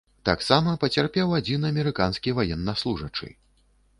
[0.27, 3.31] Таксама пацярпеў адзін амерыканскі ваеннаслужачы.